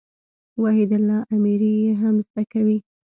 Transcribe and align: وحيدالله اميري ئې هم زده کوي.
وحيدالله 0.61 1.19
اميري 1.35 1.71
ئې 1.83 1.91
هم 2.01 2.15
زده 2.27 2.43
کوي. 2.51 2.77